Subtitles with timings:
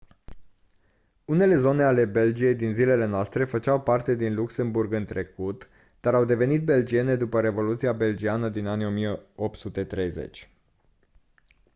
[1.25, 6.25] unele zone ale belgiei din zilele noastre făceau parte din luxemburg în trecut dar au
[6.25, 10.49] devenit belgiene după revoluția belgiană din anii 1830